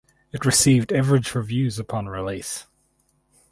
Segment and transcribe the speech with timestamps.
[0.31, 2.65] It received average reviews upon release.